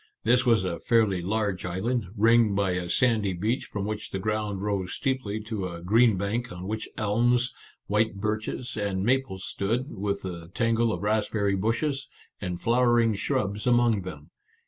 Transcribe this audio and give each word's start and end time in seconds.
This 0.23 0.47
was 0.47 0.63
a 0.63 0.79
fairly 0.79 1.21
large 1.21 1.63
island, 1.63 2.07
ringed 2.17 2.55
by 2.55 2.71
a 2.71 2.89
sandy 2.89 3.33
beach 3.33 3.65
from 3.65 3.85
which 3.85 4.09
the 4.09 4.17
ground 4.17 4.63
rose 4.63 4.93
steeply 4.95 5.39
to 5.41 5.67
a 5.67 5.79
green 5.83 6.17
bank 6.17 6.51
on 6.51 6.67
which 6.67 6.89
elms, 6.97 7.53
white 7.85 8.15
birches, 8.15 8.75
and 8.75 8.83
Our 8.83 8.87
Little 8.87 9.01
Canadian 9.01 9.23
Cousin 9.23 9.39
51 9.41 9.75
maples 9.75 9.83
stood, 9.83 9.95
with 9.95 10.25
a 10.43 10.47
tangle 10.55 10.91
of 10.91 11.03
raspberry 11.03 11.55
bushes, 11.55 12.09
and 12.41 12.59
flowering 12.59 13.13
shrubs 13.13 13.67
among 13.67 14.01
them. 14.01 14.31